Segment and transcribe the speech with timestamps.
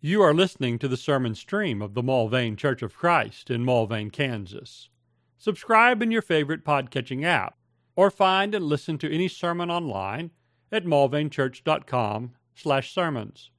[0.00, 4.12] You are listening to the sermon stream of the Mulvane Church of Christ in Mulvane,
[4.12, 4.90] Kansas.
[5.38, 7.56] Subscribe in your favorite podcatching app,
[7.96, 10.30] or find and listen to any sermon online
[10.70, 13.50] at mulvanechurch.com slash sermons.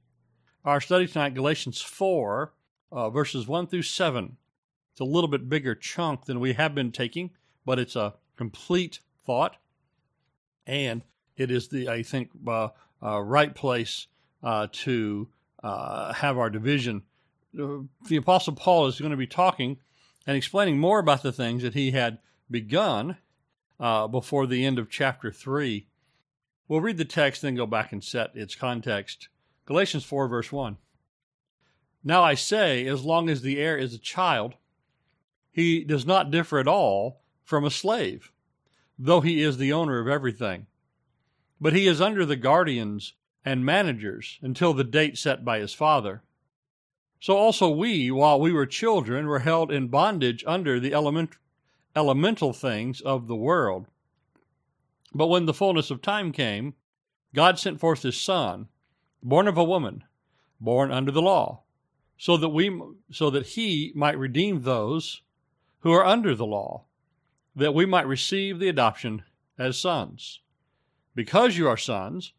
[0.64, 2.54] Our study tonight, Galatians 4,
[2.90, 4.38] uh, verses 1 through 7.
[4.92, 7.32] It's a little bit bigger chunk than we have been taking,
[7.66, 9.58] but it's a complete thought.
[10.66, 11.02] And
[11.36, 12.68] it is the, I think, uh,
[13.02, 14.06] uh, right place
[14.42, 15.28] uh, to
[15.62, 17.02] uh, have our division.
[17.52, 19.78] The Apostle Paul is going to be talking
[20.26, 22.18] and explaining more about the things that he had
[22.50, 23.16] begun
[23.78, 25.86] uh, before the end of chapter 3.
[26.68, 29.28] We'll read the text, then go back and set its context.
[29.66, 30.76] Galatians 4, verse 1.
[32.04, 34.54] Now I say, as long as the heir is a child,
[35.52, 38.30] he does not differ at all from a slave,
[38.98, 40.66] though he is the owner of everything.
[41.60, 46.22] But he is under the guardians and managers until the date set by his father.
[47.20, 51.36] So also we, while we were children, were held in bondage under the element,
[51.94, 53.86] elemental things of the world.
[55.14, 56.74] But when the fullness of time came,
[57.34, 58.68] God sent forth his Son,
[59.22, 60.04] born of a woman,
[60.60, 61.62] born under the law,
[62.16, 65.22] so that we so that he might redeem those
[65.80, 66.84] who are under the law,
[67.56, 69.22] that we might receive the adoption
[69.58, 70.40] as sons.
[71.14, 72.32] Because you are sons,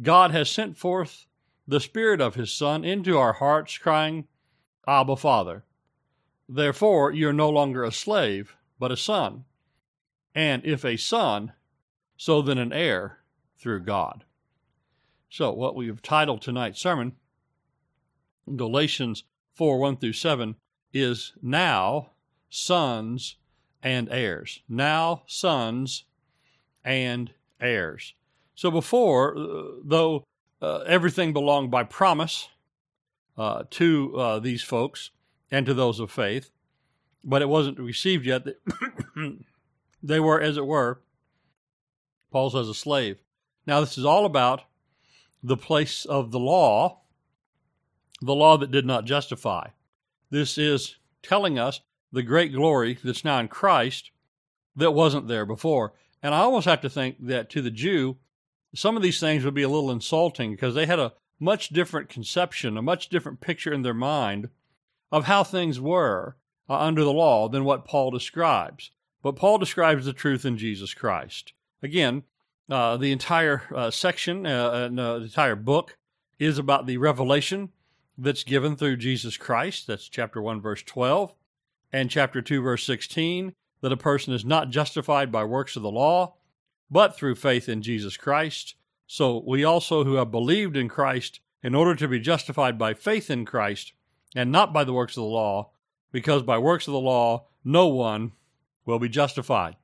[0.00, 1.26] God has sent forth
[1.66, 4.26] the Spirit of His Son into our hearts, crying,
[4.86, 5.64] Abba, Father.
[6.48, 9.44] Therefore, you are no longer a slave, but a son.
[10.34, 11.52] And if a son,
[12.16, 13.18] so then an heir
[13.58, 14.24] through God.
[15.28, 17.16] So, what we have titled tonight's sermon,
[18.56, 19.24] Galatians
[19.54, 20.56] 4 1 through 7,
[20.92, 22.12] is Now
[22.48, 23.36] Sons
[23.82, 24.62] and Heirs.
[24.68, 26.04] Now Sons
[26.82, 28.14] and Heirs.
[28.58, 30.24] So before, uh, though
[30.60, 32.48] uh, everything belonged by promise
[33.36, 35.12] uh, to uh, these folks
[35.48, 36.50] and to those of faith,
[37.22, 38.44] but it wasn't received yet,
[40.02, 41.00] they were, as it were,
[42.32, 43.20] Paul says, a slave.
[43.64, 44.62] Now, this is all about
[45.40, 47.02] the place of the law,
[48.20, 49.68] the law that did not justify.
[50.30, 54.10] This is telling us the great glory that's now in Christ
[54.74, 55.92] that wasn't there before.
[56.24, 58.16] And I almost have to think that to the Jew,
[58.74, 62.08] some of these things would be a little insulting because they had a much different
[62.08, 64.48] conception, a much different picture in their mind
[65.10, 66.36] of how things were
[66.68, 68.90] uh, under the law than what Paul describes.
[69.22, 71.52] But Paul describes the truth in Jesus Christ.
[71.82, 72.24] Again,
[72.70, 75.96] uh, the entire uh, section, uh, and, uh, the entire book,
[76.38, 77.70] is about the revelation
[78.16, 79.86] that's given through Jesus Christ.
[79.86, 81.32] That's chapter 1, verse 12,
[81.92, 85.90] and chapter 2, verse 16, that a person is not justified by works of the
[85.90, 86.34] law,
[86.90, 88.74] but through faith in Jesus Christ.
[89.06, 93.30] So we also who have believed in Christ, in order to be justified by faith
[93.30, 93.92] in Christ,
[94.36, 95.70] and not by the works of the law,
[96.12, 98.32] because by works of the law no one
[98.84, 99.76] will be justified.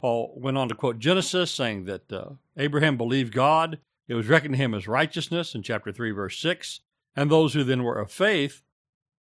[0.00, 3.78] Paul went on to quote Genesis, saying that uh, Abraham believed God,
[4.08, 6.80] it was reckoned to him as righteousness in chapter 3, verse 6,
[7.16, 8.62] and those who then were of faith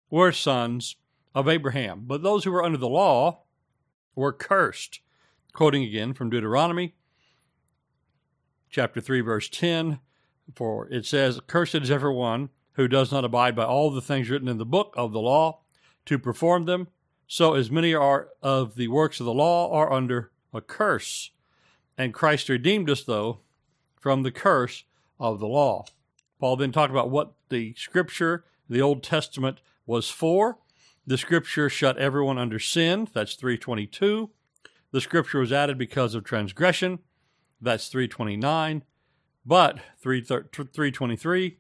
[0.10, 0.96] were sons
[1.36, 2.04] of Abraham.
[2.08, 3.44] But those who were under the law
[4.16, 5.02] were cursed.
[5.54, 6.96] Quoting again from Deuteronomy
[8.70, 10.00] chapter 3, verse 10.
[10.56, 14.48] For it says, Cursed is everyone who does not abide by all the things written
[14.48, 15.62] in the book of the law
[16.06, 16.88] to perform them.
[17.28, 21.32] So as many are of the works of the law are under a curse.
[21.98, 23.42] And Christ redeemed us, though,
[24.00, 24.86] from the curse
[25.20, 25.86] of the law.
[26.40, 30.58] Paul then talked about what the scripture, the Old Testament, was for.
[31.06, 33.08] The scripture shut everyone under sin.
[33.14, 34.30] That's 322.
[34.92, 37.00] The scripture was added because of transgression.
[37.62, 38.84] That's 329.
[39.46, 41.58] But 323,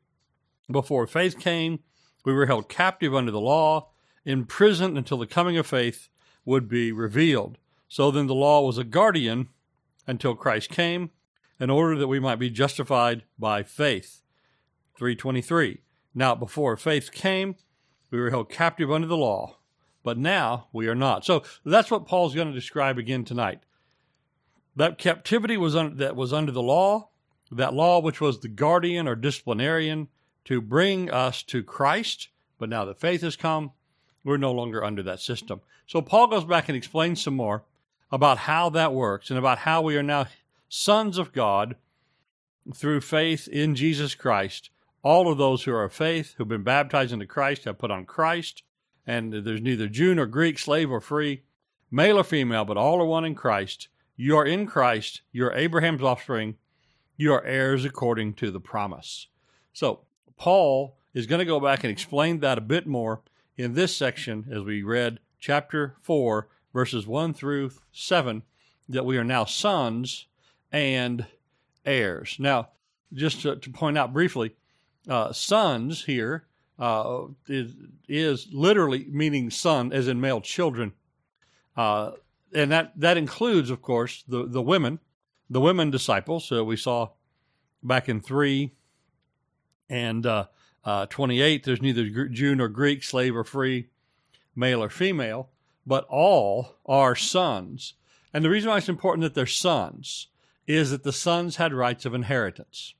[0.71, 1.79] before faith came,
[2.25, 3.89] we were held captive under the law,
[4.25, 6.09] imprisoned until the coming of faith
[6.45, 7.57] would be revealed.
[7.87, 9.49] So then the law was a guardian
[10.05, 11.09] until Christ came,
[11.59, 14.21] in order that we might be justified by faith.
[14.97, 15.79] 323.
[16.13, 17.55] Now, before faith came,
[18.11, 19.57] we were held captive under the law,
[20.03, 21.25] but now we are not.
[21.25, 23.61] So that's what Paul's going to describe again tonight.
[24.79, 27.09] That captivity was un- that was under the law,
[27.51, 30.07] that law which was the guardian or disciplinarian
[30.45, 32.29] to bring us to Christ.
[32.57, 33.73] But now that faith has come,
[34.23, 35.59] we're no longer under that system.
[35.85, 37.65] So Paul goes back and explains some more
[38.09, 40.27] about how that works and about how we are now
[40.69, 41.75] sons of God
[42.73, 44.69] through faith in Jesus Christ.
[45.03, 48.05] All of those who are of faith, who've been baptized into Christ, have put on
[48.05, 48.63] Christ,
[49.05, 51.43] and there's neither Jew nor Greek, slave or free,
[51.91, 53.89] male or female, but all are one in Christ.
[54.21, 55.21] You are in Christ.
[55.31, 56.57] You're Abraham's offspring.
[57.15, 59.27] You are heirs according to the promise.
[59.71, 60.01] So,
[60.35, 63.21] Paul is going to go back and explain that a bit more
[63.55, 68.43] in this section as we read chapter 4, verses 1 through 7,
[68.89, 70.25] that we are now sons
[70.69, 71.25] and
[71.85, 72.35] heirs.
[72.39, 72.71] Now,
[73.13, 74.53] just to, to point out briefly,
[75.07, 76.43] uh, sons here
[76.77, 77.73] uh, is,
[78.09, 80.91] is literally meaning son, as in male children.
[81.77, 82.11] Uh,
[82.53, 84.99] and that, that includes, of course, the, the women,
[85.49, 86.45] the women disciples.
[86.45, 87.09] So we saw
[87.83, 88.71] back in 3
[89.89, 90.45] and uh,
[90.83, 93.89] uh, 28, there's neither Jew nor Greek, slave or free,
[94.55, 95.49] male or female,
[95.85, 97.93] but all are sons.
[98.33, 100.27] And the reason why it's important that they're sons
[100.67, 102.93] is that the sons had rights of inheritance.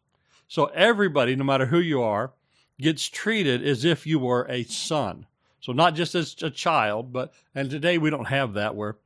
[0.47, 2.33] So everybody, no matter who you are,
[2.79, 5.27] gets treated as if you were a son.
[5.61, 8.97] So not just as a child, but and today we don't have that where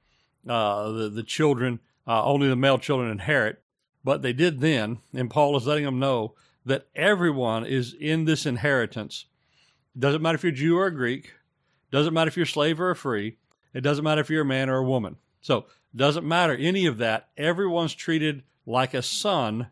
[0.48, 3.62] uh, the the children uh, only the male children inherit,
[4.04, 6.36] but they did then, and Paul is letting them know
[6.66, 9.25] that everyone is in this inheritance.
[9.95, 11.34] It doesn't matter if you're Jew or Greek,
[11.92, 13.38] doesn't matter if you're slave or free,
[13.74, 15.18] it doesn't matter if you're a man or a woman.
[15.42, 15.60] So
[15.94, 17.30] it doesn't matter any of that.
[17.38, 19.68] Everyone's treated like a son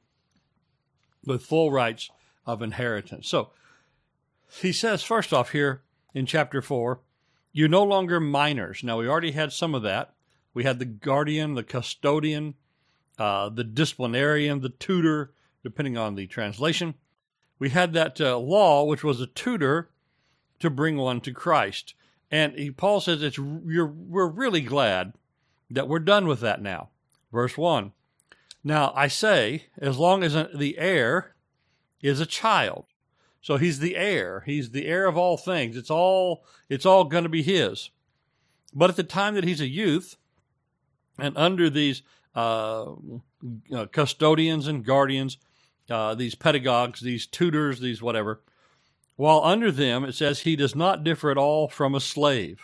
[1.26, 2.10] with full rights
[2.46, 3.28] of inheritance.
[3.28, 3.52] So
[4.60, 5.82] he says, first off, here
[6.14, 7.00] in chapter 4,
[7.54, 8.84] you're no longer minors.
[8.84, 10.14] Now, we already had some of that.
[10.54, 12.56] We had the guardian, the custodian,
[13.18, 15.34] uh, the disciplinarian, the tutor,
[15.64, 16.96] depending on the translation.
[17.60, 19.92] We had that uh, law, which was a tutor
[20.60, 21.94] to bring one to Christ.
[22.30, 25.14] And he, Paul says it's we're really glad
[25.70, 26.90] that we're done with that now.
[27.32, 27.92] Verse 1
[28.64, 31.36] now, I say, as long as the heir
[32.02, 32.86] is a child.
[33.42, 34.44] So he's the heir.
[34.46, 35.76] He's the heir of all things.
[35.76, 37.90] It's all, it's all going to be his.
[38.74, 40.16] But at the time that he's a youth,
[41.18, 42.02] and under these
[42.36, 42.94] uh,
[43.74, 45.38] uh, custodians and guardians,
[45.90, 48.42] uh, these pedagogues, these tutors, these whatever,
[49.16, 52.62] while under them, it says he does not differ at all from a slave,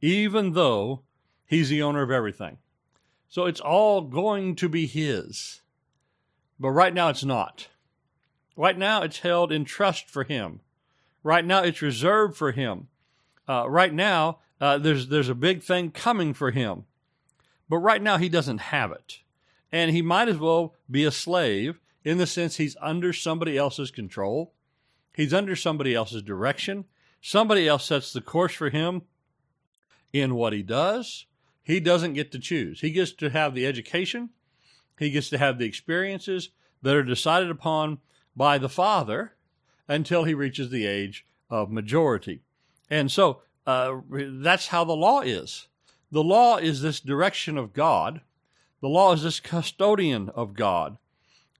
[0.00, 1.02] even though
[1.44, 2.58] he's the owner of everything.
[3.28, 5.62] So it's all going to be his.
[6.58, 7.68] But right now it's not.
[8.56, 10.60] Right now it's held in trust for him.
[11.22, 12.88] Right now it's reserved for him.
[13.48, 16.84] Uh, right now uh, there's there's a big thing coming for him.
[17.70, 19.20] But right now he doesn't have it.
[19.72, 23.92] And he might as well be a slave in the sense he's under somebody else's
[23.92, 24.52] control.
[25.14, 26.86] He's under somebody else's direction.
[27.22, 29.02] Somebody else sets the course for him
[30.12, 31.26] in what he does,
[31.62, 32.80] he doesn't get to choose.
[32.80, 34.30] He gets to have the education,
[34.98, 36.50] he gets to have the experiences
[36.82, 37.98] that are decided upon
[38.34, 39.34] by the Father
[39.86, 42.40] until he reaches the age of majority.
[42.88, 45.68] And so uh, that's how the law is.
[46.12, 48.20] The law is this direction of God.
[48.80, 50.98] The law is this custodian of God.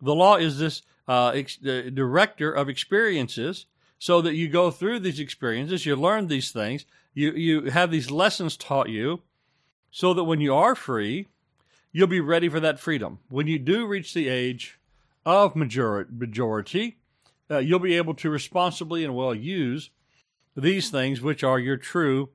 [0.00, 3.66] The law is this uh, ex- director of experiences
[3.98, 8.10] so that you go through these experiences, you learn these things, you, you have these
[8.10, 9.20] lessons taught you,
[9.90, 11.26] so that when you are free,
[11.92, 13.18] you'll be ready for that freedom.
[13.28, 14.78] When you do reach the age
[15.26, 16.96] of majority,
[17.50, 19.90] uh, you'll be able to responsibly and well use
[20.56, 22.30] these things, which are your true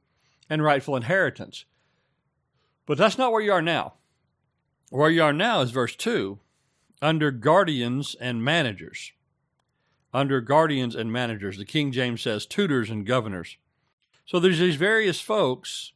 [0.50, 1.66] and rightful inheritance.
[2.86, 3.94] But that's not where you are now.
[4.90, 6.40] Where you are now is verse 2
[7.02, 9.12] under guardians and managers.
[10.14, 11.58] Under guardians and managers.
[11.58, 13.58] The King James says tutors and governors.
[14.26, 15.92] So there's these various folks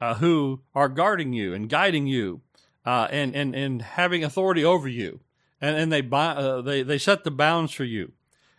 [0.00, 2.40] uh, who are guarding you and guiding you
[2.86, 5.20] uh, and, and, and having authority over you.
[5.60, 8.12] And, and they, uh, they, they set the bounds for you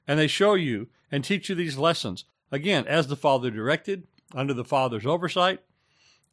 [0.08, 2.26] and they show you and teach you these lessons.
[2.52, 5.62] Again, as the Father directed, under the Father's oversight,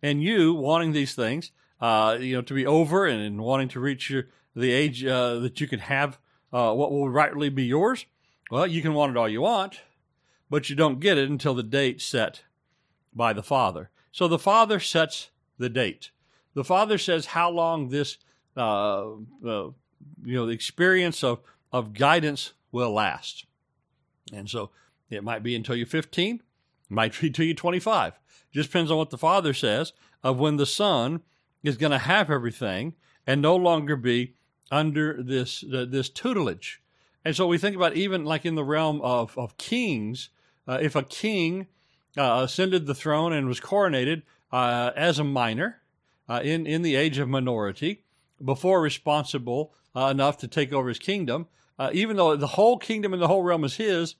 [0.02, 1.50] and you wanting these things,
[1.80, 5.38] uh, you know, to be over and, and wanting to reach your, the age uh,
[5.38, 6.18] that you can have
[6.52, 8.06] uh, what will rightly be yours.
[8.50, 9.80] Well, you can want it all you want,
[10.48, 12.42] but you don't get it until the date set
[13.14, 13.90] by the Father.
[14.12, 16.10] So the Father sets the date.
[16.54, 18.16] The Father says how long this,
[18.56, 19.74] uh, uh, you
[20.24, 21.40] know, the experience of,
[21.72, 23.44] of guidance will last.
[24.32, 24.70] And so
[25.10, 26.42] it might be until you're 15,
[26.88, 28.18] might be until you're 25.
[28.52, 29.92] Just depends on what the Father says
[30.22, 31.20] of when the Son
[31.62, 32.94] is going to have everything
[33.26, 34.34] and no longer be
[34.70, 36.82] under this uh, this tutelage.
[37.24, 40.30] And so we think about even like in the realm of of kings,
[40.66, 41.66] uh, if a king
[42.16, 45.82] uh, ascended the throne and was coronated uh, as a minor
[46.28, 48.04] uh, in, in the age of minority
[48.44, 51.46] before responsible uh, enough to take over his kingdom.
[51.92, 54.16] Even though the whole kingdom and the whole realm is his,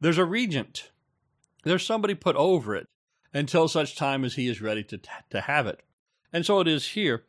[0.00, 0.90] there's a regent.
[1.64, 2.88] There's somebody put over it
[3.32, 5.00] until such time as he is ready to,
[5.30, 5.82] to have it.
[6.32, 7.24] And so it is here.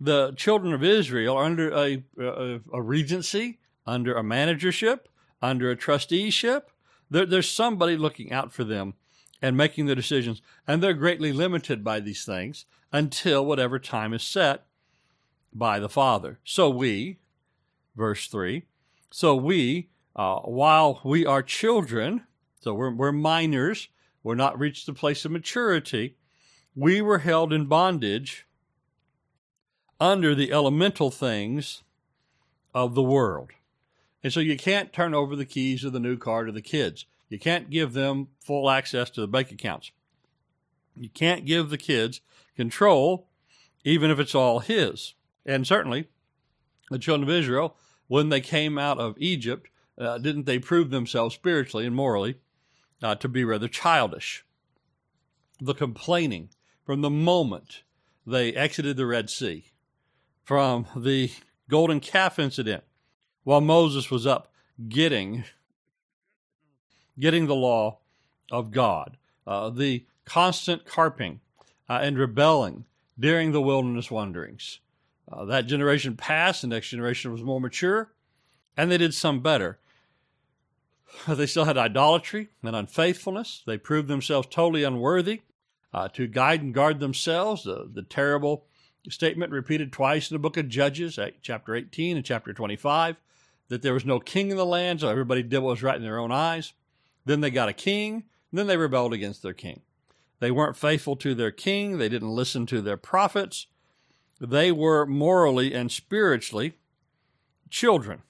[0.00, 5.08] The children of Israel are under a, a, a regency, under a managership,
[5.42, 6.70] under a trusteeship,
[7.10, 8.94] There, there's somebody looking out for them
[9.40, 14.22] and making the decisions, and they're greatly limited by these things until whatever time is
[14.22, 14.66] set
[15.52, 16.38] by the Father.
[16.44, 17.18] So we,
[17.96, 18.64] verse 3,
[19.10, 22.24] so we, uh, while we are children,
[22.60, 23.88] so we're, we're minors,
[24.22, 26.16] we're not reached the place of maturity,
[26.74, 28.46] we were held in bondage
[30.00, 31.82] under the elemental things
[32.74, 33.50] of the world.
[34.22, 37.06] And so you can't turn over the keys of the new car to the kids.
[37.28, 39.92] You can't give them full access to the bank accounts.
[40.96, 42.20] You can't give the kids
[42.56, 43.28] control,
[43.84, 45.14] even if it's all his.
[45.46, 46.08] And certainly,
[46.90, 47.76] the children of Israel,
[48.08, 52.36] when they came out of Egypt, uh, didn't they prove themselves spiritually and morally
[53.02, 54.44] uh, to be rather childish?
[55.60, 56.50] The complaining
[56.84, 57.82] from the moment
[58.26, 59.66] they exited the Red Sea,
[60.44, 61.30] from the
[61.68, 62.84] golden calf incident,
[63.44, 64.52] while Moses was up
[64.88, 65.44] getting
[67.18, 67.98] getting the law
[68.50, 71.40] of God, uh, the constant carping
[71.88, 72.84] uh, and rebelling
[73.18, 74.80] during the wilderness wanderings.
[75.30, 78.12] Uh, that generation passed, the next generation was more mature,
[78.76, 79.78] and they did some better.
[81.28, 83.62] They still had idolatry and unfaithfulness.
[83.66, 85.42] They proved themselves totally unworthy
[85.92, 87.64] uh, to guide and guard themselves.
[87.64, 88.66] The, the terrible
[89.08, 93.16] statement repeated twice in the book of Judges, chapter 18 and chapter 25,
[93.68, 96.02] that there was no king in the land, so everybody did what was right in
[96.02, 96.72] their own eyes.
[97.24, 99.82] Then they got a king, then they rebelled against their king.
[100.40, 103.66] They weren't faithful to their king, they didn't listen to their prophets.
[104.40, 106.74] They were morally and spiritually
[107.70, 108.22] children.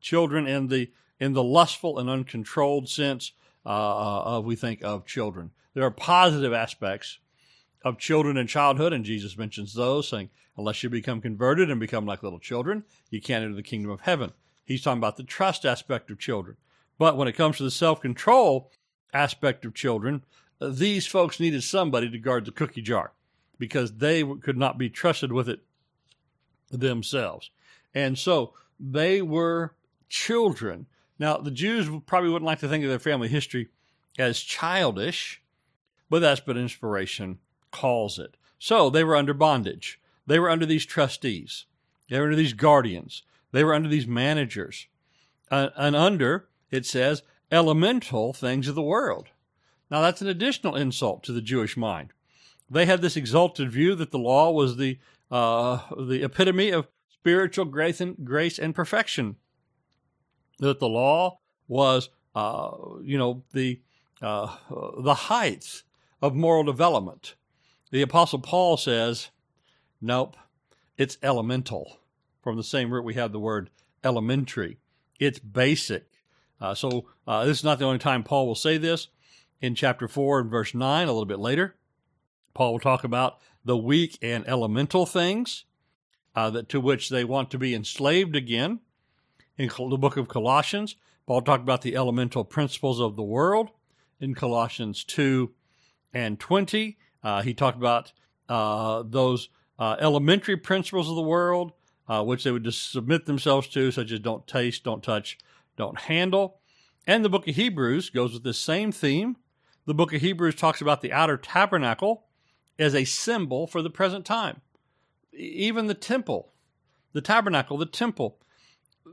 [0.00, 0.90] Children in the
[1.24, 3.32] in the lustful and uncontrolled sense
[3.64, 5.50] uh, uh of we think of children.
[5.72, 7.18] There are positive aspects
[7.82, 12.06] of children in childhood, and Jesus mentions those, saying, Unless you become converted and become
[12.06, 14.32] like little children, you can't enter the kingdom of heaven.
[14.64, 16.56] He's talking about the trust aspect of children.
[16.98, 18.70] But when it comes to the self control
[19.12, 20.24] aspect of children,
[20.60, 23.12] uh, these folks needed somebody to guard the cookie jar
[23.58, 25.60] because they could not be trusted with it
[26.70, 27.50] themselves.
[27.94, 29.74] And so they were
[30.08, 30.86] children.
[31.18, 33.68] Now, the Jews probably wouldn't like to think of their family history
[34.18, 35.42] as childish,
[36.10, 37.38] but that's what inspiration
[37.70, 38.36] calls it.
[38.58, 40.00] So they were under bondage.
[40.26, 41.66] They were under these trustees.
[42.08, 43.22] They were under these guardians.
[43.52, 44.86] They were under these managers.
[45.50, 49.28] Uh, and under, it says, elemental things of the world.
[49.90, 52.12] Now, that's an additional insult to the Jewish mind.
[52.70, 54.98] They had this exalted view that the law was the,
[55.30, 59.36] uh, the epitome of spiritual grace and, grace and perfection,
[60.58, 62.70] that the law was, uh,
[63.02, 63.80] you know, the,
[64.22, 64.54] uh,
[64.98, 65.82] the height
[66.22, 67.34] of moral development.
[67.90, 69.30] The Apostle Paul says,
[70.00, 70.36] nope,
[70.96, 71.98] it's elemental.
[72.42, 73.70] From the same root, we have the word
[74.02, 74.78] elementary.
[75.18, 76.06] It's basic.
[76.60, 79.08] Uh, so uh, this is not the only time Paul will say this.
[79.60, 81.74] In chapter 4 and verse 9, a little bit later,
[82.52, 85.64] Paul will talk about the weak and elemental things
[86.34, 88.80] uh, that to which they want to be enslaved again.
[89.56, 90.96] In the book of Colossians,
[91.26, 93.70] Paul talked about the elemental principles of the world.
[94.20, 95.52] In Colossians 2
[96.12, 98.12] and 20, uh, he talked about
[98.48, 101.72] uh, those uh, elementary principles of the world,
[102.08, 105.38] uh, which they would just submit themselves to, such as don't taste, don't touch,
[105.76, 106.58] don't handle.
[107.06, 109.36] And the book of Hebrews goes with the same theme.
[109.86, 112.24] The book of Hebrews talks about the outer tabernacle
[112.76, 114.62] as a symbol for the present time.
[115.32, 116.52] Even the temple,
[117.12, 118.38] the tabernacle, the temple,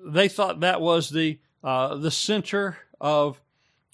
[0.05, 3.41] they thought that was the uh, the center of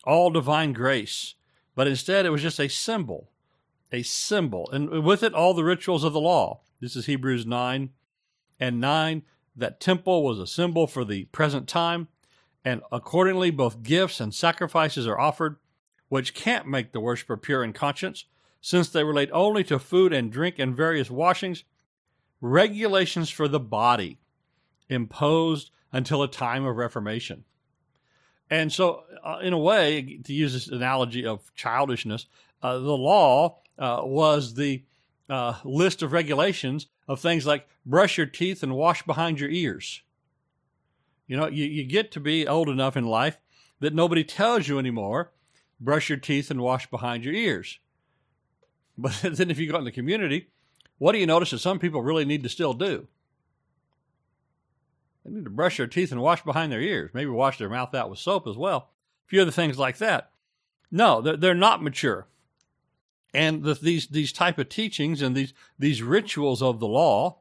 [0.04, 1.36] all divine grace,
[1.76, 3.30] but instead it was just a symbol
[3.92, 6.62] a symbol, and with it all the rituals of the law.
[6.82, 7.90] This is Hebrews 9
[8.60, 9.24] and 9.
[9.56, 12.08] That temple was a symbol for the present time,
[12.64, 15.58] and accordingly, both gifts and sacrifices are offered,
[16.10, 18.26] which can't make the worshiper pure in conscience,
[18.62, 21.64] since they relate only to food and drink and various washings,
[22.42, 24.20] regulations for the body
[24.90, 27.44] imposed until a time of reformation.
[28.50, 32.28] And so, uh, in a way, to use this analogy of childishness,
[32.64, 34.84] uh, the law uh, was the
[35.30, 40.02] uh, list of regulations of things like brush your teeth and wash behind your ears.
[41.28, 43.38] You know, you, you get to be old enough in life
[43.80, 45.32] that nobody tells you anymore
[45.80, 47.80] brush your teeth and wash behind your ears.
[48.98, 50.48] But then if you go in the community,
[50.98, 53.08] what do you notice that some people really need to still do?
[55.28, 57.94] They need to brush their teeth and wash behind their ears, maybe wash their mouth
[57.94, 58.90] out with soap as well.
[59.28, 60.32] A few other things like that.
[60.90, 62.28] No, they're, they're not mature
[63.34, 67.38] and the, these these type of teachings and these these rituals of the law,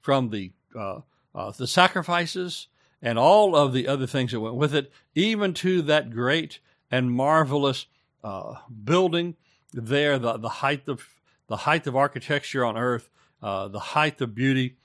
[0.00, 1.00] from the uh,
[1.34, 2.68] uh, the sacrifices
[3.00, 6.58] and all of the other things that went with it, even to that great
[6.90, 7.86] and marvelous
[8.24, 9.36] uh, building
[9.72, 11.06] there, the, the height of
[11.46, 13.08] the height of architecture on earth,
[13.42, 14.76] uh, the height of beauty,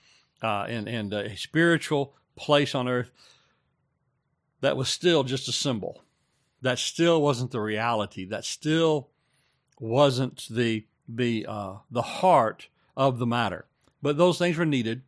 [0.42, 3.12] uh, and, and a spiritual place on earth
[4.64, 6.02] that was still just a symbol.
[6.62, 8.24] That still wasn't the reality.
[8.24, 9.10] That still
[9.78, 13.66] wasn't the the uh, the heart of the matter.
[14.02, 15.02] But those things were needed,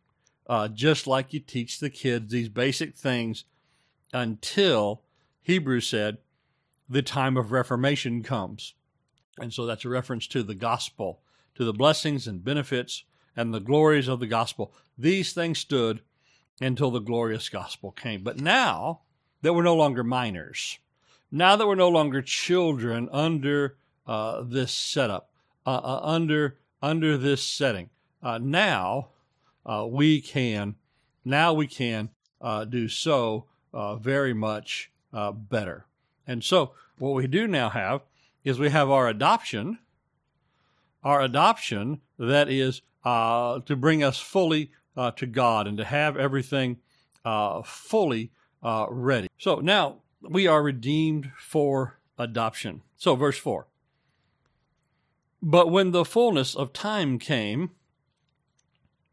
[0.46, 3.44] uh, just like you teach the kids these basic things
[4.12, 5.02] until
[5.40, 6.18] Hebrews said
[6.86, 8.74] the time of reformation comes.
[9.38, 11.20] And so that's a reference to the gospel,
[11.54, 13.04] to the blessings and benefits
[13.34, 14.72] and the glories of the gospel.
[14.98, 16.02] These things stood
[16.60, 18.22] until the glorious gospel came.
[18.22, 19.00] But now
[19.42, 20.78] that we're no longer minors,
[21.30, 25.30] now that we're no longer children under uh, this setup,
[25.66, 27.90] uh, uh, under under this setting,
[28.22, 29.08] uh, now
[29.64, 30.76] uh, we can
[31.24, 32.10] now we can
[32.40, 33.46] uh, do so
[33.98, 35.86] very much better.
[36.26, 38.02] And so what we do now have
[38.44, 39.78] is we have our adoption,
[41.04, 46.78] our adoption that is to bring us fully uh, to God and to have everything
[47.24, 48.30] uh, fully
[48.62, 49.28] uh, ready.
[49.38, 52.82] So now we are redeemed for adoption.
[52.96, 53.66] So, verse 4.
[55.42, 57.70] But when the fullness of time came,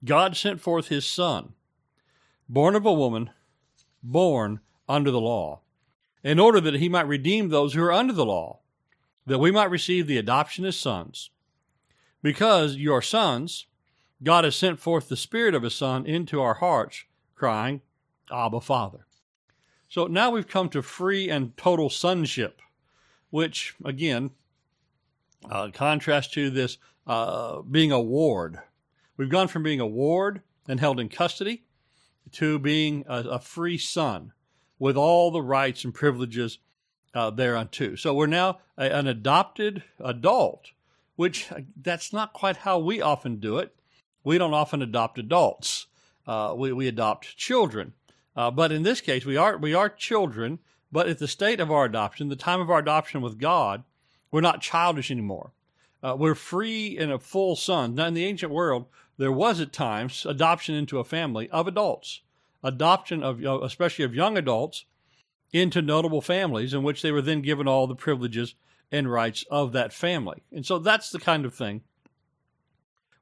[0.05, 1.53] God sent forth his Son,
[2.49, 3.29] born of a woman,
[4.01, 5.61] born under the law,
[6.23, 8.59] in order that he might redeem those who are under the law,
[9.25, 11.29] that we might receive the adoption as sons.
[12.21, 13.67] Because you are sons,
[14.23, 17.03] God has sent forth the Spirit of His Son into our hearts,
[17.35, 17.81] crying,
[18.31, 19.05] Abba, Father.
[19.89, 22.61] So now we've come to free and total sonship,
[23.29, 24.31] which, again,
[25.49, 28.59] uh, contrast to this uh, being a ward.
[29.17, 31.63] We've gone from being a ward and held in custody
[32.31, 34.31] to being a, a free son
[34.79, 36.59] with all the rights and privileges
[37.13, 37.95] uh, thereunto.
[37.95, 40.71] So we're now a, an adopted adult,
[41.15, 43.75] which uh, that's not quite how we often do it
[44.23, 45.87] we don't often adopt adults.
[46.25, 47.93] Uh, we, we adopt children.
[48.35, 50.59] Uh, but in this case, we are, we are children,
[50.91, 53.83] but at the state of our adoption, the time of our adoption with God,
[54.31, 55.51] we're not childish anymore.
[56.01, 57.95] Uh, we're free and a full son.
[57.95, 62.21] Now, in the ancient world, there was at times adoption into a family of adults,
[62.63, 64.85] adoption of, especially of young adults,
[65.51, 68.55] into notable families in which they were then given all the privileges
[68.91, 70.41] and rights of that family.
[70.51, 71.81] And so that's the kind of thing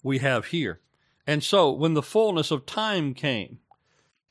[0.02, 0.80] we have here.
[1.28, 3.60] And so when the fullness of time came,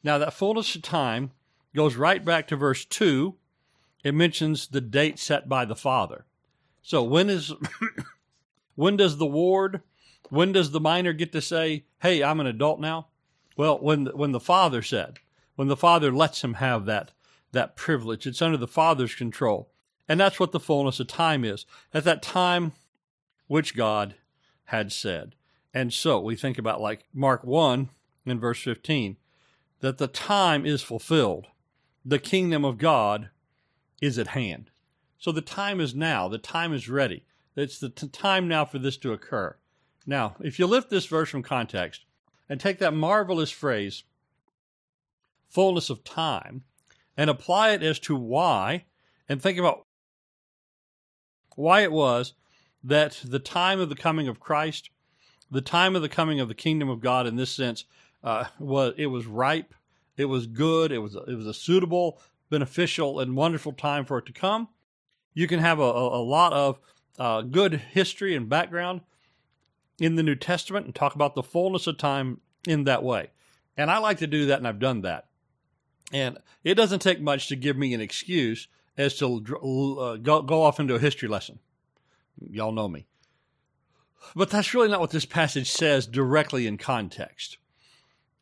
[0.02, 1.32] now that fullness of time
[1.74, 3.36] goes right back to verse 2.
[4.02, 6.24] It mentions the date set by the Father.
[6.82, 7.52] So when is
[8.74, 9.82] when does the ward,
[10.30, 13.08] when does the minor get to say, "Hey, I'm an adult now"?
[13.56, 15.18] Well, when when the Father said,
[15.56, 17.12] when the Father lets him have that
[17.52, 19.70] that privilege, it's under the Father's control,
[20.08, 21.66] and that's what the fullness of time is.
[21.92, 22.72] At that time,
[23.48, 24.14] which God
[24.66, 25.34] had said.
[25.72, 27.90] And so we think about like Mark 1
[28.26, 29.16] in verse 15
[29.80, 31.46] that the time is fulfilled.
[32.04, 33.30] The kingdom of God
[34.00, 34.70] is at hand.
[35.18, 36.28] So the time is now.
[36.28, 37.24] The time is ready.
[37.56, 39.56] It's the t- time now for this to occur.
[40.06, 42.04] Now, if you lift this verse from context
[42.48, 44.04] and take that marvelous phrase,
[45.48, 46.64] fullness of time,
[47.16, 48.86] and apply it as to why,
[49.28, 49.84] and think about
[51.54, 52.32] why it was
[52.82, 54.90] that the time of the coming of Christ
[55.50, 57.84] the time of the coming of the kingdom of God in this sense
[58.22, 59.74] uh, was it was ripe,
[60.16, 64.26] it was good, it was it was a suitable, beneficial, and wonderful time for it
[64.26, 64.68] to come.
[65.34, 66.78] You can have a, a, a lot of
[67.18, 69.02] uh, good history and background
[69.98, 73.30] in the New Testament and talk about the fullness of time in that way.
[73.76, 75.26] And I like to do that, and I've done that.
[76.12, 80.62] And it doesn't take much to give me an excuse as to uh, go, go
[80.62, 81.60] off into a history lesson.
[82.50, 83.06] Y'all know me.
[84.34, 87.58] But that's really not what this passage says directly in context.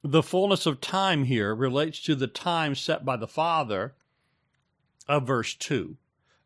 [0.02, 3.94] The fullness of time here relates to the time set by the Father
[5.08, 5.96] of verse 2.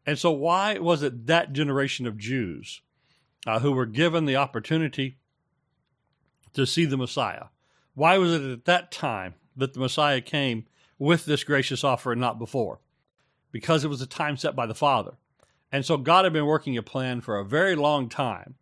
[0.07, 2.81] And so, why was it that generation of Jews
[3.47, 5.19] uh, who were given the opportunity
[6.55, 7.47] to see the Messiah?
[7.95, 10.67] Why was it at that time that the Messiah came
[10.99, 12.81] with this gracious offer and not before?
[13.51, 15.13] Because it was a time set by the Father.
[15.71, 18.55] And so, God had been working a plan for a very long time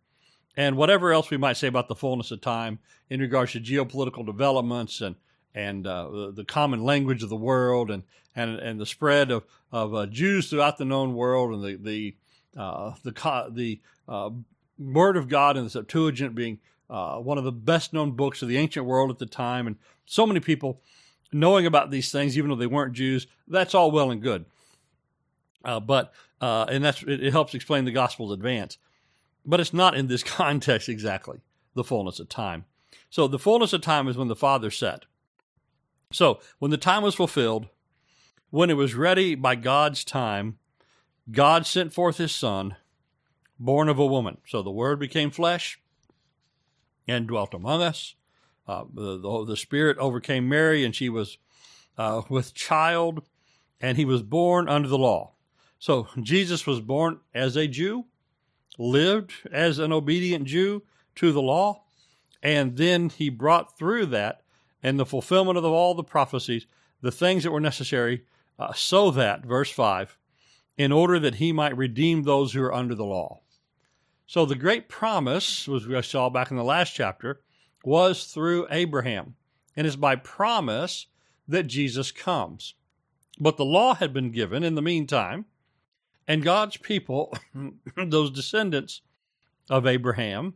[0.57, 4.25] and whatever else we might say about the fullness of time in regards to geopolitical
[4.25, 5.15] developments and
[5.53, 8.03] and uh, the common language of the world and
[8.35, 12.15] and and the spread of of uh, Jews throughout the known world and the the
[12.59, 14.29] uh, the the uh,
[14.79, 16.59] Word of God in the Septuagint being
[16.89, 19.77] uh, one of the best known books of the ancient world at the time, and
[20.05, 20.81] so many people
[21.31, 23.27] knowing about these things, even though they weren't Jews.
[23.47, 24.45] That's all well and good.
[25.63, 28.77] Uh, but and that's it, it helps explain the gospel's advance.
[29.45, 31.39] But it's not in this context exactly
[31.73, 32.65] the fullness of time.
[33.09, 35.05] So the fullness of time is when the Father said.
[36.11, 37.67] So when the time was fulfilled,
[38.49, 40.57] when it was ready by God's time,
[41.31, 42.75] God sent forth his Son,
[43.59, 44.37] born of a woman.
[44.47, 45.79] So the Word became flesh
[47.07, 48.15] and dwelt among us.
[48.67, 51.37] Uh, the, the, the, Spirit overcame Mary, and she was
[51.97, 53.23] uh, with child,
[53.79, 55.31] and he was born under the law.
[55.79, 58.05] So Jesus was born as a Jew,
[58.77, 60.83] lived as an obedient Jew
[61.15, 61.83] to the law,
[62.41, 64.41] and then he brought through that
[64.81, 66.65] and the fulfillment of all the prophecies
[67.01, 68.23] the things that were necessary,
[68.59, 70.17] uh, so that, verse 5,
[70.77, 73.41] in order that he might redeem those who are under the law.
[74.27, 77.41] So the great promise, as we saw back in the last chapter,
[77.83, 79.35] was through Abraham.
[79.75, 81.07] And it's by promise
[81.47, 82.75] that Jesus comes.
[83.39, 85.45] But the law had been given in the meantime,
[86.27, 87.37] and God's people,
[87.97, 89.01] those descendants
[89.69, 90.55] of Abraham,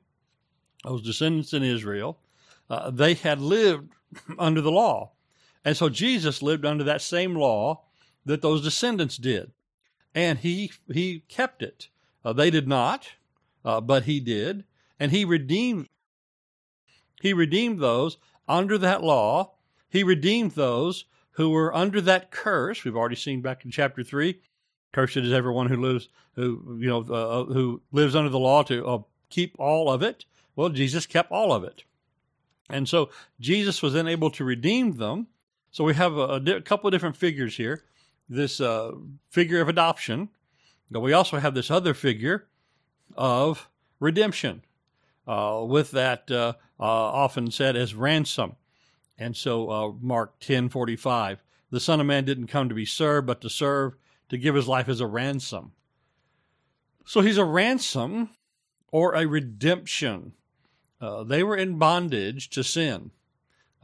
[0.84, 2.19] those descendants in Israel,
[2.69, 3.91] uh, they had lived
[4.39, 5.12] under the law.
[5.63, 7.84] And so Jesus lived under that same law
[8.25, 9.51] that those descendants did.
[10.13, 11.89] And he, he kept it.
[12.23, 13.10] Uh, they did not,
[13.63, 14.63] uh, but he did.
[14.99, 15.89] And he redeemed,
[17.21, 19.54] he redeemed those under that law.
[19.89, 22.84] He redeemed those who were under that curse.
[22.84, 24.39] We've already seen back in chapter three.
[24.96, 28.64] Cursed is everyone who lives, who, you know, uh, uh who lives under the law
[28.64, 30.24] to uh, keep all of it.
[30.56, 31.84] Well, Jesus kept all of it.
[32.70, 33.10] And so
[33.42, 35.28] Jesus was then able to redeem them.
[35.72, 37.84] So we have a, a couple of different figures here
[38.30, 38.92] this uh,
[39.30, 40.30] figure of adoption,
[40.90, 42.48] but we also have this other figure
[43.16, 44.64] of redemption,
[45.28, 48.56] uh, with that uh, often said as ransom.
[49.18, 53.28] And so Mark ten forty five, the Son of Man didn't come to be served,
[53.28, 53.96] but to serve,
[54.30, 55.72] to give his life as a ransom.
[57.06, 58.30] So he's a ransom
[58.92, 60.34] or a redemption
[61.02, 63.12] uh, they were in bondage to sin.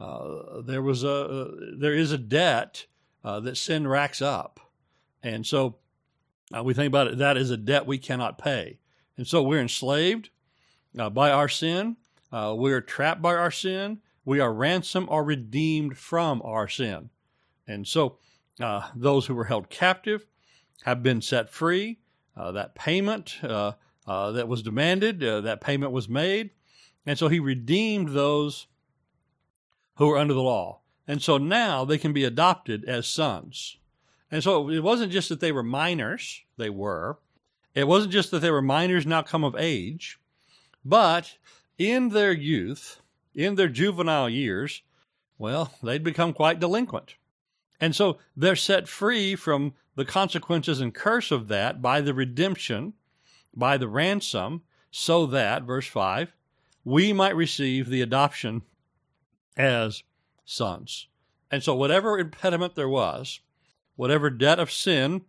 [0.00, 2.86] Uh, there was a uh, there is a debt
[3.22, 4.58] uh, that sin racks up,
[5.22, 5.76] and so
[6.56, 7.18] uh, we think about it.
[7.18, 8.78] That is a debt we cannot pay,
[9.16, 10.30] and so we're enslaved
[11.12, 11.96] by our sin.
[12.32, 14.00] we are trapped by our sin.
[14.24, 17.10] We are ransomed or redeemed from our sin,
[17.68, 18.18] and so
[18.96, 20.26] those who were held captive
[20.84, 21.98] have been set free.
[22.36, 23.72] Uh, that payment uh,
[24.06, 26.50] uh, that was demanded, that payment was made
[27.06, 28.66] and so he redeemed those
[29.96, 30.80] who were under the law.
[31.06, 33.78] And so now they can be adopted as sons.
[34.30, 37.18] And so it wasn't just that they were minors, they were.
[37.74, 40.18] It wasn't just that they were minors now come of age,
[40.84, 41.36] but
[41.78, 43.00] in their youth,
[43.34, 44.82] in their juvenile years,
[45.38, 47.16] well, they'd become quite delinquent.
[47.80, 52.94] And so they're set free from the consequences and curse of that by the redemption,
[53.54, 56.32] by the ransom, so that, verse 5,
[56.84, 58.62] we might receive the adoption
[59.56, 60.02] as
[60.44, 61.08] sons.
[61.50, 63.40] And so, whatever impediment there was,
[63.96, 65.22] whatever debt of sin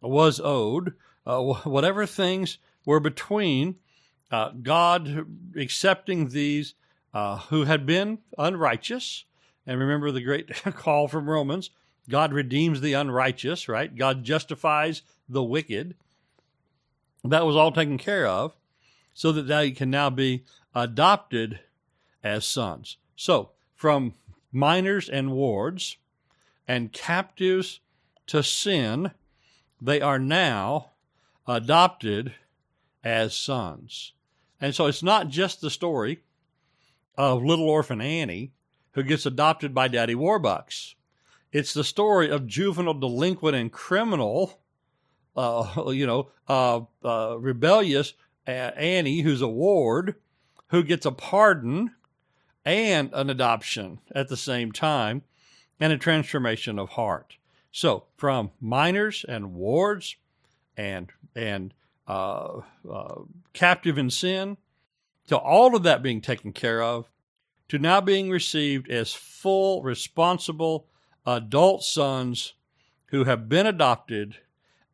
[0.00, 3.76] was owed, uh, whatever things were between
[4.30, 6.74] uh, God accepting these
[7.14, 9.24] uh, who had been unrighteous,
[9.66, 11.70] and remember the great call from Romans
[12.08, 13.94] God redeems the unrighteous, right?
[13.94, 15.94] God justifies the wicked.
[17.24, 18.54] That was all taken care of
[19.14, 21.60] so that they can now be adopted
[22.24, 22.96] as sons.
[23.16, 24.14] So, from
[24.52, 25.96] minors and wards
[26.66, 27.80] and captives
[28.26, 29.12] to sin,
[29.80, 30.90] they are now
[31.46, 32.34] adopted
[33.04, 34.12] as sons.
[34.60, 36.20] And so it's not just the story
[37.16, 38.52] of little orphan Annie
[38.92, 40.94] who gets adopted by Daddy Warbucks.
[41.52, 44.58] It's the story of juvenile delinquent and criminal,
[45.36, 48.14] uh, you know, uh, uh, rebellious
[48.46, 50.16] Annie, who's a ward,
[50.68, 51.94] who gets a pardon
[52.64, 55.22] and an adoption at the same time
[55.78, 57.36] and a transformation of heart.
[57.70, 60.16] So, from minors and wards
[60.76, 61.72] and and
[62.06, 62.60] uh,
[62.90, 63.20] uh,
[63.52, 64.56] captive in sin
[65.28, 67.08] to all of that being taken care of
[67.68, 70.86] to now being received as full, responsible
[71.26, 72.54] adult sons
[73.06, 74.38] who have been adopted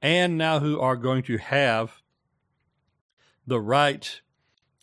[0.02, 2.02] and now who are going to have
[3.46, 4.20] the right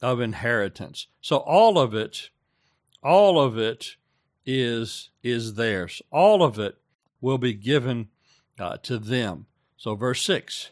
[0.02, 1.08] of inheritance.
[1.22, 2.30] So all of it,
[3.04, 3.96] all of it
[4.46, 6.02] is is theirs.
[6.12, 6.78] All of it
[7.22, 8.10] will be given
[8.60, 9.48] uh, to them.
[9.78, 10.72] So verse 6,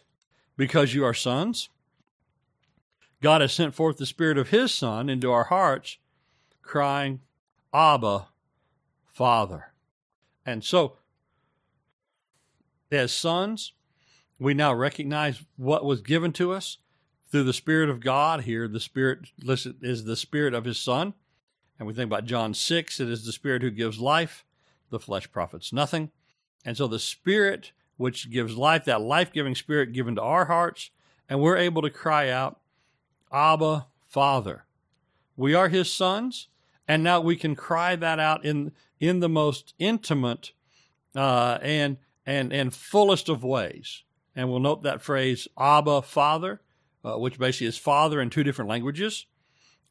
[0.58, 1.70] because you are sons,
[3.22, 5.98] God has sent forth the spirit of his son into our hearts,
[6.62, 7.22] crying,
[7.74, 8.28] Abba,
[9.06, 9.73] Father.
[10.46, 10.98] And so
[12.92, 13.74] as sons,
[14.40, 16.78] we now recognize what was given to us
[17.32, 18.42] through the Spirit of God.
[18.42, 21.14] Here, the Spirit listen, is the Spirit of His Son.
[21.80, 24.46] And we think about John 6, it is the Spirit who gives life.
[24.90, 26.12] The flesh profits nothing.
[26.64, 30.92] And so the Spirit, which gives life, that life giving Spirit given to our hearts,
[31.28, 32.60] and we're able to cry out,
[33.32, 34.66] Abba, Father.
[35.36, 36.48] We are His sons,
[36.88, 38.72] and now we can cry that out in,
[39.04, 40.54] in the most intimate
[41.14, 44.04] uh, and, and, and fullest of ways.
[44.34, 46.62] And we'll note that phrase, Abba, Father,
[47.04, 49.26] uh, which basically is Father in two different languages.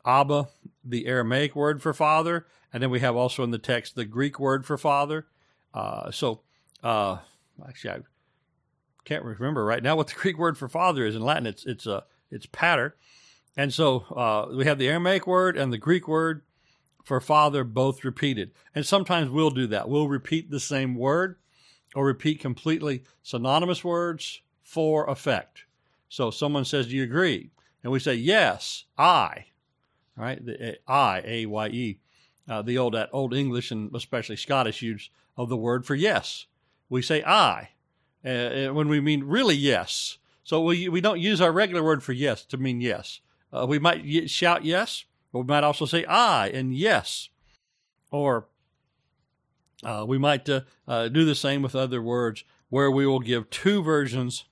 [0.06, 0.48] Abba,
[0.82, 4.40] the Aramaic word for father, and then we have also in the text the Greek
[4.40, 5.26] word for father.
[5.74, 6.40] Uh, so,
[6.82, 7.18] uh,
[7.68, 7.98] actually, I
[9.04, 11.46] can't remember right now what the Greek word for father is in Latin.
[11.46, 12.96] It's it's uh, it's pater,
[13.56, 16.42] and so uh, we have the Aramaic word and the Greek word
[17.04, 18.52] for father both repeated.
[18.74, 19.88] And sometimes we'll do that.
[19.88, 21.36] We'll repeat the same word
[21.94, 25.64] or repeat completely synonymous words for effect.
[26.08, 27.50] So someone says, "Do you agree?"
[27.82, 29.46] And we say, "Yes, aye."
[30.16, 30.44] right?
[30.44, 31.98] The aye, A Y E,
[32.48, 36.46] uh, the old that old English and especially Scottish use of the word for yes.
[36.88, 37.70] We say aye
[38.24, 40.18] uh, when we mean really yes.
[40.44, 43.20] So we we don't use our regular word for yes to mean yes.
[43.52, 47.28] Uh, we might shout yes, we might also say aye and yes,
[48.10, 48.48] or
[49.82, 53.50] uh, we might uh, uh, do the same with other words where we will give
[53.50, 54.44] two versions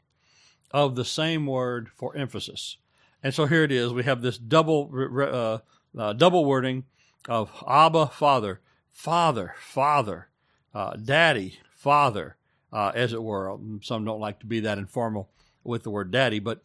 [0.73, 2.77] of the same word for emphasis.
[3.23, 3.93] And so here it is.
[3.93, 4.90] We have this double
[5.21, 5.59] uh,
[5.99, 6.85] uh, double wording
[7.29, 10.29] of Abba, Father, Father, Father,
[10.75, 12.37] uh, Daddy, Father,
[12.73, 13.57] as it were.
[13.83, 15.31] Some don't like to be that informal
[15.62, 16.62] with the word Daddy, but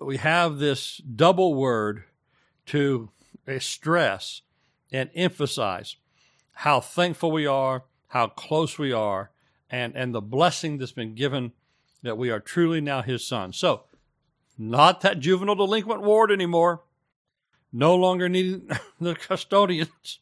[0.00, 2.04] we have this double word
[2.66, 3.10] to
[3.58, 4.42] stress
[4.92, 5.96] and emphasize
[6.52, 9.30] how thankful we are, how close we are,
[9.70, 11.52] and and the blessing that's been given
[12.02, 13.52] that we are truly now His son.
[13.52, 13.84] So
[14.56, 16.82] not that juvenile delinquent ward anymore.
[17.72, 20.20] No longer needing the custodians.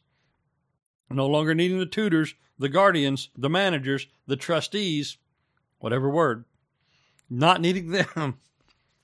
[1.09, 5.17] No longer needing the tutors, the guardians, the managers, the trustees,
[5.77, 6.45] whatever word.
[7.29, 8.39] Not needing them,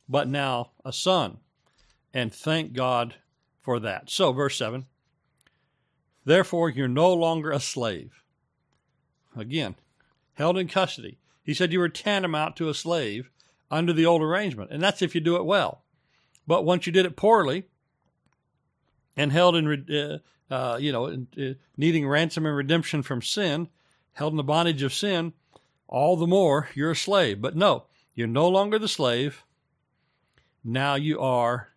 [0.09, 1.37] but now a son.
[2.11, 3.15] And thank God
[3.61, 4.09] for that.
[4.09, 4.85] So, verse 7
[6.25, 8.23] Therefore, you're no longer a slave.
[9.35, 9.75] Again,
[10.33, 11.17] held in custody.
[11.43, 13.29] He said you were tantamount to a slave
[13.71, 14.71] under the old arrangement.
[14.71, 15.83] And that's if you do it well.
[16.47, 17.65] But once you did it poorly
[19.15, 23.69] and held in, uh, uh, you know, uh, needing ransom and redemption from sin,
[24.13, 25.33] held in the bondage of sin,
[25.87, 27.41] all the more you're a slave.
[27.41, 29.43] But no, you're no longer the slave.
[30.63, 31.69] Now you are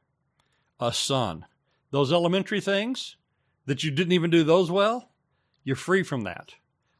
[0.80, 1.46] a son.
[1.92, 3.16] Those elementary things
[3.66, 5.10] that you didn't even do those well,
[5.62, 6.54] you're free from that.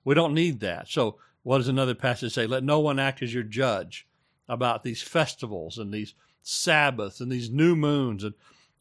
[0.05, 0.89] We don't need that.
[0.89, 2.47] So, what does another passage say?
[2.47, 4.07] Let no one act as your judge
[4.49, 8.35] about these festivals and these Sabbaths and these new moons and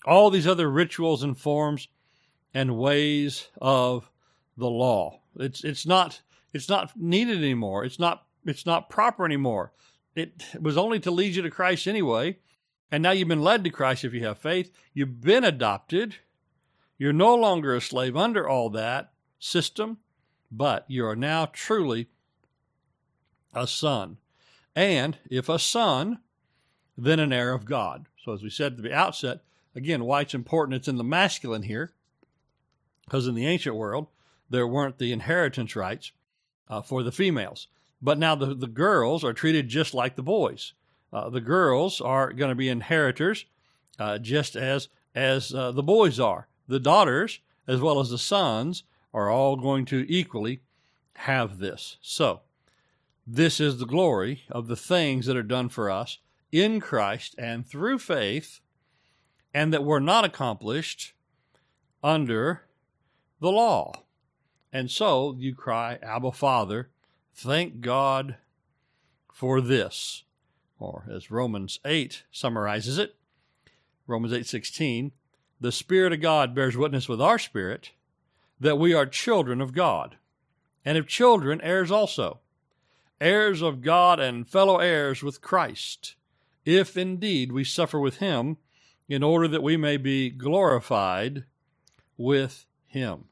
[0.06, 1.88] all these other rituals and forms
[2.54, 4.12] and ways of
[4.58, 5.22] the law.
[5.38, 6.22] It's it's not
[6.54, 7.86] it's not needed anymore.
[7.86, 9.72] It's not it's not proper anymore.
[10.16, 12.38] It was only to lead you to Christ anyway.
[12.92, 14.72] And now you've been led to Christ if you have faith.
[14.94, 16.16] You've been adopted.
[16.98, 19.98] You're no longer a slave under all that system,
[20.52, 22.10] but you are now truly
[23.54, 24.18] a son
[24.76, 26.20] and if a son,
[26.98, 28.06] then an heir of God.
[28.24, 29.42] So, as we said at the outset,
[29.76, 31.92] again, why it's important it's in the masculine here,
[33.06, 34.08] because in the ancient world,
[34.50, 36.12] there weren't the inheritance rights
[36.70, 37.68] uh, for the females.
[38.02, 40.74] But now the, the girls are treated just like the boys.
[41.14, 43.46] Uh, the girls are going to be inheritors
[44.00, 46.48] uh, just as, as uh, the boys are.
[46.68, 50.62] The daughters, as well as the sons, are all going to equally
[51.16, 51.98] have this.
[52.02, 52.42] So,
[53.28, 56.18] this is the glory of the things that are done for us
[56.52, 58.60] in Christ and through faith,
[59.54, 61.14] and that were not accomplished
[62.04, 62.64] under
[63.40, 64.04] the law.
[64.74, 66.90] And so you cry, Abba, Father,
[67.34, 68.38] thank God
[69.32, 70.24] for this.
[70.82, 73.16] Or as Romans 8 summarizes it,
[74.08, 75.12] Romans 8:16,
[75.60, 77.92] the Spirit of God bears witness with our spirit
[78.60, 80.18] that we are children of God,
[80.84, 82.42] and if children, heirs also
[83.22, 86.16] heirs of God and fellow heirs with Christ,
[86.66, 88.58] if indeed we suffer with him,
[89.08, 91.44] in order that we may be glorified
[92.18, 93.26] with him.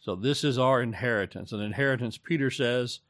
[0.00, 1.52] So, this is our inheritance.
[1.52, 3.00] An inheritance, Peter says,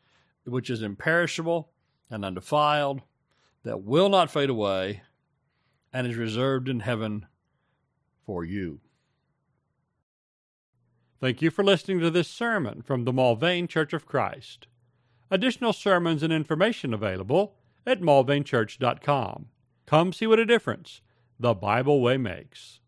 [0.45, 1.71] which is imperishable
[2.11, 3.03] and undefiled,
[3.67, 5.03] that will not fade away,
[5.93, 7.27] and is reserved in heaven
[8.25, 8.79] for you.
[11.21, 14.69] Thank you for listening to this sermon from the Mulvane Church of Christ.
[15.33, 19.47] Additional sermons and information available at mulvanechurch.com.
[19.85, 21.01] Come see what a difference
[21.41, 22.79] the Bible way makes.